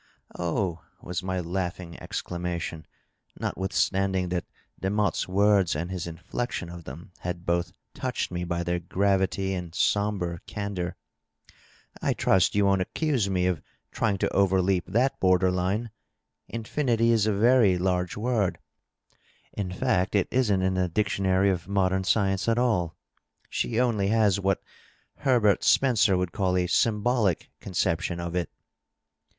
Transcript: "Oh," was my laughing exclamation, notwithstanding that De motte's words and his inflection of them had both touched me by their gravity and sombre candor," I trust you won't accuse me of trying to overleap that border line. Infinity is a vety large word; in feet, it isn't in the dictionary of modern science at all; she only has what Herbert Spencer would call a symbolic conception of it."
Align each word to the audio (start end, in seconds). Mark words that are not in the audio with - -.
"Oh," 0.33 0.81
was 1.03 1.21
my 1.21 1.39
laughing 1.39 1.95
exclamation, 2.01 2.87
notwithstanding 3.39 4.29
that 4.29 4.45
De 4.79 4.89
motte's 4.89 5.27
words 5.27 5.75
and 5.75 5.91
his 5.91 6.07
inflection 6.07 6.71
of 6.71 6.85
them 6.85 7.11
had 7.19 7.45
both 7.45 7.71
touched 7.93 8.31
me 8.31 8.43
by 8.43 8.63
their 8.63 8.79
gravity 8.79 9.53
and 9.53 9.75
sombre 9.75 10.39
candor," 10.47 10.95
I 12.01 12.13
trust 12.13 12.55
you 12.55 12.65
won't 12.65 12.81
accuse 12.81 13.29
me 13.29 13.45
of 13.45 13.61
trying 13.91 14.17
to 14.17 14.29
overleap 14.29 14.87
that 14.87 15.19
border 15.19 15.51
line. 15.51 15.91
Infinity 16.47 17.11
is 17.11 17.27
a 17.27 17.31
vety 17.31 17.79
large 17.79 18.17
word; 18.17 18.57
in 19.53 19.71
feet, 19.71 20.15
it 20.15 20.27
isn't 20.31 20.63
in 20.63 20.73
the 20.73 20.89
dictionary 20.89 21.51
of 21.51 21.67
modern 21.67 22.03
science 22.05 22.47
at 22.47 22.57
all; 22.57 22.95
she 23.51 23.79
only 23.79 24.07
has 24.07 24.39
what 24.39 24.63
Herbert 25.17 25.63
Spencer 25.63 26.17
would 26.17 26.31
call 26.31 26.57
a 26.57 26.65
symbolic 26.65 27.51
conception 27.59 28.19
of 28.19 28.33
it." 28.35 28.49